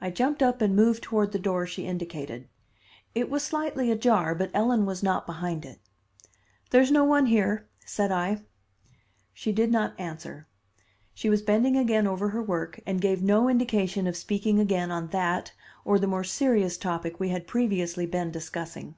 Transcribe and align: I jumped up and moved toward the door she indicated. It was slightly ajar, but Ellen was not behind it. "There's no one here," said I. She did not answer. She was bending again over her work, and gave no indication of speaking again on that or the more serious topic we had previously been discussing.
I 0.00 0.08
jumped 0.08 0.42
up 0.42 0.62
and 0.62 0.74
moved 0.74 1.02
toward 1.02 1.32
the 1.32 1.38
door 1.38 1.66
she 1.66 1.84
indicated. 1.84 2.48
It 3.14 3.28
was 3.28 3.42
slightly 3.42 3.90
ajar, 3.90 4.34
but 4.34 4.50
Ellen 4.54 4.86
was 4.86 5.02
not 5.02 5.26
behind 5.26 5.66
it. 5.66 5.80
"There's 6.70 6.90
no 6.90 7.04
one 7.04 7.26
here," 7.26 7.68
said 7.84 8.10
I. 8.10 8.40
She 9.34 9.52
did 9.52 9.70
not 9.70 9.92
answer. 10.00 10.48
She 11.12 11.28
was 11.28 11.42
bending 11.42 11.76
again 11.76 12.06
over 12.06 12.30
her 12.30 12.42
work, 12.42 12.80
and 12.86 13.02
gave 13.02 13.22
no 13.22 13.50
indication 13.50 14.06
of 14.06 14.16
speaking 14.16 14.58
again 14.58 14.90
on 14.90 15.08
that 15.08 15.52
or 15.84 15.98
the 15.98 16.06
more 16.06 16.24
serious 16.24 16.78
topic 16.78 17.20
we 17.20 17.28
had 17.28 17.46
previously 17.46 18.06
been 18.06 18.30
discussing. 18.30 18.94